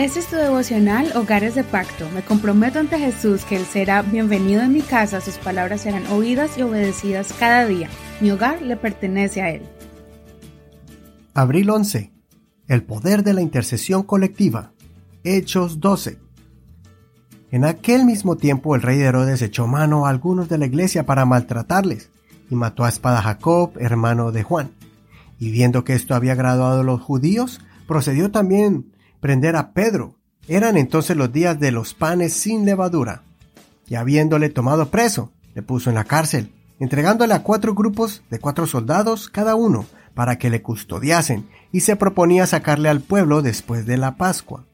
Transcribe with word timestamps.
Este 0.00 0.20
es 0.20 0.28
tu 0.28 0.36
devocional 0.36 1.14
Hogares 1.14 1.54
de 1.54 1.62
Pacto. 1.62 2.08
Me 2.14 2.22
comprometo 2.22 2.78
ante 2.78 2.98
Jesús 2.98 3.44
que 3.44 3.56
Él 3.56 3.66
será 3.66 4.00
bienvenido 4.00 4.62
en 4.62 4.72
mi 4.72 4.80
casa, 4.80 5.20
sus 5.20 5.36
palabras 5.36 5.82
serán 5.82 6.06
oídas 6.06 6.56
y 6.56 6.62
obedecidas 6.62 7.34
cada 7.38 7.66
día. 7.66 7.90
Mi 8.22 8.30
hogar 8.30 8.62
le 8.62 8.78
pertenece 8.78 9.42
a 9.42 9.50
Él. 9.50 9.60
Abril 11.34 11.68
11. 11.68 12.10
El 12.66 12.82
poder 12.82 13.22
de 13.22 13.34
la 13.34 13.42
intercesión 13.42 14.02
colectiva. 14.02 14.72
Hechos 15.22 15.80
12. 15.80 16.18
En 17.50 17.66
aquel 17.66 18.06
mismo 18.06 18.38
tiempo 18.38 18.74
el 18.74 18.80
rey 18.80 18.96
de 18.96 19.04
Herodes 19.04 19.42
echó 19.42 19.66
mano 19.66 20.06
a 20.06 20.08
algunos 20.08 20.48
de 20.48 20.56
la 20.56 20.64
iglesia 20.64 21.04
para 21.04 21.26
maltratarles 21.26 22.08
y 22.48 22.54
mató 22.54 22.84
a 22.84 22.88
espada 22.88 23.18
a 23.18 23.22
Jacob, 23.24 23.72
hermano 23.78 24.32
de 24.32 24.44
Juan. 24.44 24.70
Y 25.38 25.50
viendo 25.50 25.84
que 25.84 25.92
esto 25.92 26.14
había 26.14 26.32
agradado 26.32 26.80
a 26.80 26.84
los 26.84 27.02
judíos, 27.02 27.60
procedió 27.86 28.30
también 28.30 28.86
prender 29.20 29.56
a 29.56 29.72
Pedro. 29.72 30.16
Eran 30.48 30.76
entonces 30.76 31.16
los 31.16 31.32
días 31.32 31.60
de 31.60 31.70
los 31.70 31.94
panes 31.94 32.32
sin 32.32 32.64
levadura. 32.64 33.22
Y 33.86 33.94
habiéndole 33.94 34.48
tomado 34.48 34.90
preso, 34.90 35.32
le 35.54 35.62
puso 35.62 35.90
en 35.90 35.96
la 35.96 36.04
cárcel, 36.04 36.52
entregándole 36.78 37.34
a 37.34 37.42
cuatro 37.42 37.74
grupos 37.74 38.22
de 38.30 38.38
cuatro 38.38 38.66
soldados 38.66 39.28
cada 39.28 39.54
uno, 39.54 39.86
para 40.14 40.38
que 40.38 40.50
le 40.50 40.62
custodiasen, 40.62 41.48
y 41.72 41.80
se 41.80 41.96
proponía 41.96 42.46
sacarle 42.46 42.88
al 42.88 43.00
pueblo 43.00 43.42
después 43.42 43.86
de 43.86 43.96
la 43.96 44.16
Pascua. 44.16 44.64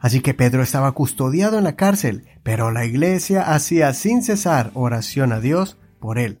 Así 0.00 0.20
que 0.20 0.34
Pedro 0.34 0.62
estaba 0.62 0.92
custodiado 0.92 1.58
en 1.58 1.64
la 1.64 1.74
cárcel, 1.74 2.26
pero 2.42 2.70
la 2.70 2.84
iglesia 2.84 3.52
hacía 3.52 3.92
sin 3.94 4.22
cesar 4.22 4.70
oración 4.74 5.32
a 5.32 5.40
Dios 5.40 5.76
por 5.98 6.18
él. 6.18 6.40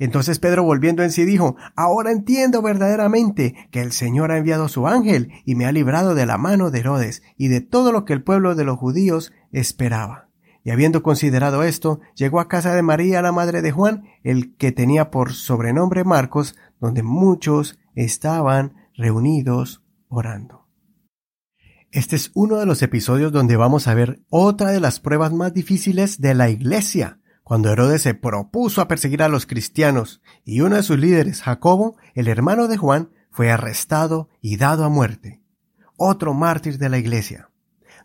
Entonces 0.00 0.38
Pedro 0.38 0.64
volviendo 0.64 1.02
en 1.02 1.12
sí 1.12 1.24
dijo, 1.24 1.56
Ahora 1.76 2.10
entiendo 2.10 2.62
verdaderamente 2.62 3.68
que 3.70 3.82
el 3.82 3.92
Señor 3.92 4.32
ha 4.32 4.38
enviado 4.38 4.66
su 4.68 4.88
ángel 4.88 5.30
y 5.44 5.54
me 5.54 5.66
ha 5.66 5.72
librado 5.72 6.14
de 6.14 6.24
la 6.24 6.38
mano 6.38 6.70
de 6.70 6.80
Herodes 6.80 7.22
y 7.36 7.48
de 7.48 7.60
todo 7.60 7.92
lo 7.92 8.06
que 8.06 8.14
el 8.14 8.22
pueblo 8.22 8.54
de 8.54 8.64
los 8.64 8.78
judíos 8.78 9.32
esperaba. 9.52 10.30
Y 10.64 10.70
habiendo 10.70 11.02
considerado 11.02 11.62
esto, 11.62 12.00
llegó 12.14 12.40
a 12.40 12.48
casa 12.48 12.74
de 12.74 12.82
María, 12.82 13.20
la 13.20 13.30
madre 13.30 13.60
de 13.60 13.72
Juan, 13.72 14.04
el 14.24 14.56
que 14.56 14.72
tenía 14.72 15.10
por 15.10 15.34
sobrenombre 15.34 16.04
Marcos, 16.04 16.56
donde 16.80 17.02
muchos 17.02 17.78
estaban 17.94 18.74
reunidos 18.94 19.82
orando. 20.08 20.66
Este 21.92 22.16
es 22.16 22.30
uno 22.34 22.56
de 22.56 22.66
los 22.66 22.82
episodios 22.82 23.32
donde 23.32 23.56
vamos 23.56 23.86
a 23.86 23.94
ver 23.94 24.22
otra 24.30 24.70
de 24.70 24.80
las 24.80 24.98
pruebas 24.98 25.32
más 25.32 25.52
difíciles 25.52 26.20
de 26.20 26.34
la 26.34 26.48
iglesia, 26.48 27.19
cuando 27.50 27.72
Herodes 27.72 28.02
se 28.02 28.14
propuso 28.14 28.80
a 28.80 28.86
perseguir 28.86 29.24
a 29.24 29.28
los 29.28 29.44
cristianos 29.44 30.22
y 30.44 30.60
uno 30.60 30.76
de 30.76 30.84
sus 30.84 31.00
líderes, 31.00 31.42
Jacobo, 31.42 31.96
el 32.14 32.28
hermano 32.28 32.68
de 32.68 32.76
Juan, 32.76 33.10
fue 33.32 33.50
arrestado 33.50 34.28
y 34.40 34.56
dado 34.56 34.84
a 34.84 34.88
muerte. 34.88 35.42
Otro 35.96 36.32
mártir 36.32 36.78
de 36.78 36.88
la 36.88 36.98
iglesia. 36.98 37.50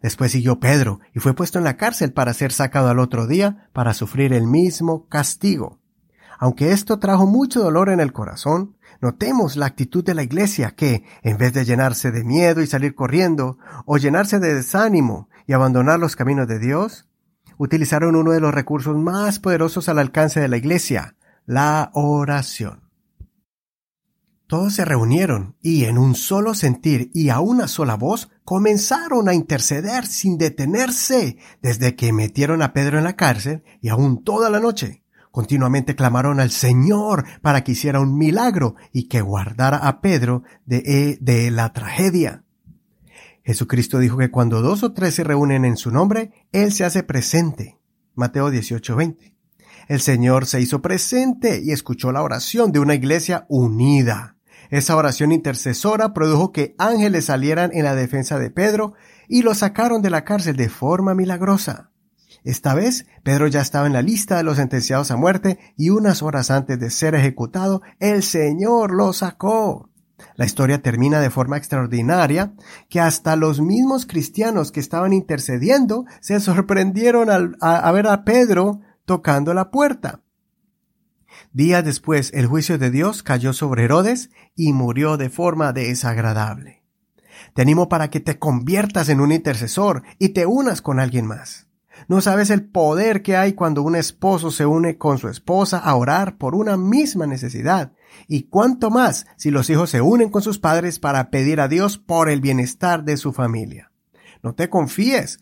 Después 0.00 0.32
siguió 0.32 0.60
Pedro 0.60 1.00
y 1.12 1.20
fue 1.20 1.34
puesto 1.34 1.58
en 1.58 1.64
la 1.64 1.76
cárcel 1.76 2.14
para 2.14 2.32
ser 2.32 2.52
sacado 2.52 2.88
al 2.88 2.98
otro 2.98 3.26
día 3.26 3.68
para 3.74 3.92
sufrir 3.92 4.32
el 4.32 4.46
mismo 4.46 5.10
castigo. 5.10 5.78
Aunque 6.38 6.72
esto 6.72 6.98
trajo 6.98 7.26
mucho 7.26 7.60
dolor 7.60 7.90
en 7.90 8.00
el 8.00 8.14
corazón, 8.14 8.78
notemos 9.02 9.56
la 9.56 9.66
actitud 9.66 10.02
de 10.02 10.14
la 10.14 10.22
iglesia 10.22 10.70
que, 10.70 11.04
en 11.20 11.36
vez 11.36 11.52
de 11.52 11.66
llenarse 11.66 12.12
de 12.12 12.24
miedo 12.24 12.62
y 12.62 12.66
salir 12.66 12.94
corriendo, 12.94 13.58
o 13.84 13.98
llenarse 13.98 14.38
de 14.38 14.54
desánimo 14.54 15.28
y 15.46 15.52
abandonar 15.52 16.00
los 16.00 16.16
caminos 16.16 16.48
de 16.48 16.58
Dios, 16.60 17.10
utilizaron 17.58 18.16
uno 18.16 18.32
de 18.32 18.40
los 18.40 18.54
recursos 18.54 18.96
más 18.96 19.38
poderosos 19.38 19.88
al 19.88 19.98
alcance 19.98 20.40
de 20.40 20.48
la 20.48 20.56
iglesia, 20.56 21.16
la 21.46 21.90
oración. 21.94 22.84
Todos 24.46 24.74
se 24.74 24.84
reunieron 24.84 25.56
y 25.62 25.84
en 25.84 25.96
un 25.96 26.14
solo 26.14 26.54
sentir 26.54 27.10
y 27.14 27.30
a 27.30 27.40
una 27.40 27.66
sola 27.66 27.96
voz 27.96 28.30
comenzaron 28.44 29.28
a 29.28 29.34
interceder 29.34 30.06
sin 30.06 30.36
detenerse 30.36 31.38
desde 31.62 31.96
que 31.96 32.12
metieron 32.12 32.60
a 32.60 32.74
Pedro 32.74 32.98
en 32.98 33.04
la 33.04 33.16
cárcel 33.16 33.64
y 33.80 33.88
aún 33.88 34.22
toda 34.22 34.50
la 34.50 34.60
noche. 34.60 35.02
Continuamente 35.30 35.96
clamaron 35.96 36.38
al 36.40 36.50
Señor 36.50 37.24
para 37.40 37.64
que 37.64 37.72
hiciera 37.72 38.00
un 38.00 38.16
milagro 38.16 38.76
y 38.92 39.08
que 39.08 39.22
guardara 39.22 39.78
a 39.78 40.00
Pedro 40.00 40.44
de, 40.66 41.18
de 41.20 41.50
la 41.50 41.72
tragedia. 41.72 42.43
Jesucristo 43.44 43.98
dijo 43.98 44.16
que 44.16 44.30
cuando 44.30 44.62
dos 44.62 44.82
o 44.82 44.92
tres 44.92 45.14
se 45.14 45.24
reúnen 45.24 45.64
en 45.64 45.76
su 45.76 45.90
nombre, 45.90 46.32
Él 46.52 46.72
se 46.72 46.84
hace 46.84 47.02
presente. 47.02 47.78
Mateo 48.14 48.50
18:20. 48.50 49.34
El 49.86 50.00
Señor 50.00 50.46
se 50.46 50.60
hizo 50.60 50.80
presente 50.80 51.60
y 51.62 51.72
escuchó 51.72 52.10
la 52.10 52.22
oración 52.22 52.72
de 52.72 52.78
una 52.78 52.94
iglesia 52.94 53.44
unida. 53.48 54.38
Esa 54.70 54.96
oración 54.96 55.30
intercesora 55.30 56.14
produjo 56.14 56.52
que 56.52 56.74
ángeles 56.78 57.26
salieran 57.26 57.70
en 57.74 57.84
la 57.84 57.94
defensa 57.94 58.38
de 58.38 58.50
Pedro 58.50 58.94
y 59.28 59.42
lo 59.42 59.54
sacaron 59.54 60.00
de 60.00 60.08
la 60.08 60.24
cárcel 60.24 60.56
de 60.56 60.70
forma 60.70 61.14
milagrosa. 61.14 61.90
Esta 62.44 62.74
vez, 62.74 63.06
Pedro 63.22 63.46
ya 63.46 63.60
estaba 63.60 63.86
en 63.86 63.92
la 63.92 64.02
lista 64.02 64.36
de 64.38 64.42
los 64.42 64.56
sentenciados 64.56 65.10
a 65.10 65.16
muerte 65.16 65.58
y 65.76 65.90
unas 65.90 66.22
horas 66.22 66.50
antes 66.50 66.78
de 66.78 66.90
ser 66.90 67.14
ejecutado, 67.14 67.82
el 68.00 68.22
Señor 68.22 68.92
lo 68.92 69.12
sacó. 69.12 69.90
La 70.36 70.44
historia 70.44 70.82
termina 70.82 71.20
de 71.20 71.30
forma 71.30 71.56
extraordinaria 71.56 72.52
que 72.88 73.00
hasta 73.00 73.36
los 73.36 73.60
mismos 73.60 74.06
cristianos 74.06 74.72
que 74.72 74.80
estaban 74.80 75.12
intercediendo 75.12 76.04
se 76.20 76.40
sorprendieron 76.40 77.30
al, 77.30 77.56
a, 77.60 77.90
ver 77.92 78.06
a 78.06 78.24
Pedro 78.24 78.80
tocando 79.04 79.54
la 79.54 79.70
puerta. 79.70 80.20
Días 81.52 81.84
después 81.84 82.32
el 82.34 82.46
juicio 82.46 82.78
de 82.78 82.90
Dios 82.90 83.22
cayó 83.22 83.52
sobre 83.52 83.84
Herodes 83.84 84.30
y 84.56 84.72
murió 84.72 85.16
de 85.16 85.30
forma 85.30 85.72
desagradable. 85.72 86.82
Te 87.54 87.62
animo 87.62 87.88
para 87.88 88.10
que 88.10 88.20
te 88.20 88.38
conviertas 88.38 89.08
en 89.08 89.20
un 89.20 89.32
intercesor 89.32 90.02
y 90.18 90.30
te 90.30 90.46
unas 90.46 90.80
con 90.80 90.98
alguien 90.98 91.26
más. 91.26 91.68
No 92.08 92.20
sabes 92.20 92.50
el 92.50 92.64
poder 92.64 93.22
que 93.22 93.36
hay 93.36 93.52
cuando 93.52 93.82
un 93.82 93.94
esposo 93.94 94.50
se 94.50 94.66
une 94.66 94.98
con 94.98 95.18
su 95.18 95.28
esposa 95.28 95.78
a 95.78 95.94
orar 95.94 96.36
por 96.36 96.54
una 96.54 96.76
misma 96.76 97.26
necesidad 97.26 97.92
y 98.28 98.44
cuánto 98.44 98.90
más 98.90 99.26
si 99.36 99.50
los 99.50 99.70
hijos 99.70 99.90
se 99.90 100.00
unen 100.00 100.30
con 100.30 100.42
sus 100.42 100.58
padres 100.58 100.98
para 100.98 101.30
pedir 101.30 101.60
a 101.60 101.68
Dios 101.68 101.98
por 101.98 102.28
el 102.30 102.40
bienestar 102.40 103.04
de 103.04 103.16
su 103.16 103.32
familia. 103.32 103.90
No 104.42 104.54
te 104.54 104.68
confíes 104.68 105.40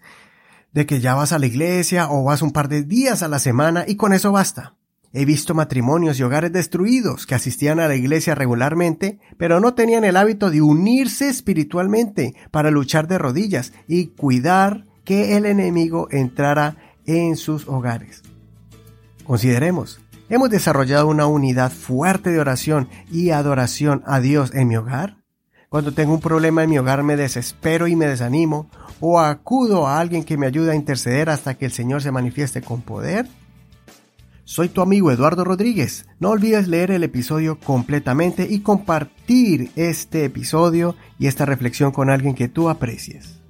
de 0.72 0.86
que 0.86 1.00
ya 1.00 1.14
vas 1.14 1.32
a 1.32 1.38
la 1.38 1.46
iglesia 1.46 2.10
o 2.10 2.24
vas 2.24 2.42
un 2.42 2.52
par 2.52 2.68
de 2.68 2.82
días 2.82 3.22
a 3.22 3.28
la 3.28 3.38
semana 3.38 3.84
y 3.86 3.96
con 3.96 4.12
eso 4.12 4.32
basta. 4.32 4.76
He 5.14 5.26
visto 5.26 5.54
matrimonios 5.54 6.18
y 6.18 6.22
hogares 6.22 6.52
destruidos 6.52 7.26
que 7.26 7.34
asistían 7.34 7.80
a 7.80 7.88
la 7.88 7.94
iglesia 7.94 8.34
regularmente, 8.34 9.18
pero 9.36 9.60
no 9.60 9.74
tenían 9.74 10.04
el 10.04 10.16
hábito 10.16 10.50
de 10.50 10.62
unirse 10.62 11.28
espiritualmente 11.28 12.34
para 12.50 12.70
luchar 12.70 13.08
de 13.08 13.18
rodillas 13.18 13.74
y 13.86 14.06
cuidar 14.06 14.86
que 15.04 15.36
el 15.36 15.44
enemigo 15.44 16.08
entrara 16.10 16.76
en 17.04 17.36
sus 17.36 17.68
hogares. 17.68 18.22
Consideremos, 19.24 20.00
¿Hemos 20.28 20.50
desarrollado 20.50 21.08
una 21.08 21.26
unidad 21.26 21.70
fuerte 21.70 22.30
de 22.30 22.40
oración 22.40 22.88
y 23.10 23.30
adoración 23.30 24.02
a 24.06 24.20
Dios 24.20 24.54
en 24.54 24.68
mi 24.68 24.76
hogar? 24.76 25.16
Cuando 25.68 25.92
tengo 25.92 26.14
un 26.14 26.20
problema 26.20 26.62
en 26.62 26.70
mi 26.70 26.78
hogar 26.78 27.02
me 27.02 27.16
desespero 27.16 27.86
y 27.86 27.96
me 27.96 28.06
desanimo 28.06 28.70
o 29.00 29.20
acudo 29.20 29.86
a 29.86 29.98
alguien 29.98 30.24
que 30.24 30.36
me 30.36 30.46
ayude 30.46 30.72
a 30.72 30.74
interceder 30.74 31.28
hasta 31.28 31.54
que 31.54 31.64
el 31.64 31.72
Señor 31.72 32.02
se 32.02 32.12
manifieste 32.12 32.62
con 32.62 32.82
poder. 32.82 33.26
Soy 34.44 34.68
tu 34.68 34.80
amigo 34.80 35.10
Eduardo 35.10 35.44
Rodríguez. 35.44 36.06
No 36.18 36.30
olvides 36.30 36.68
leer 36.68 36.90
el 36.90 37.04
episodio 37.04 37.58
completamente 37.58 38.46
y 38.48 38.60
compartir 38.60 39.70
este 39.76 40.24
episodio 40.24 40.94
y 41.18 41.26
esta 41.26 41.46
reflexión 41.46 41.90
con 41.90 42.10
alguien 42.10 42.34
que 42.34 42.48
tú 42.48 42.68
aprecies. 42.68 43.41